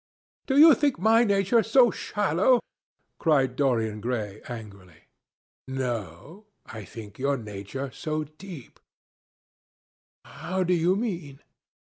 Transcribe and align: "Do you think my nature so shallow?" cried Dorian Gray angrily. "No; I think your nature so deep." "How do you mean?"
"Do 0.47 0.57
you 0.57 0.73
think 0.73 0.97
my 0.97 1.23
nature 1.23 1.61
so 1.61 1.91
shallow?" 1.91 2.59
cried 3.19 3.55
Dorian 3.55 4.01
Gray 4.01 4.41
angrily. 4.49 5.03
"No; 5.67 6.47
I 6.65 6.85
think 6.85 7.19
your 7.19 7.37
nature 7.37 7.91
so 7.91 8.23
deep." 8.23 8.79
"How 10.25 10.63
do 10.63 10.73
you 10.73 10.95
mean?" 10.95 11.41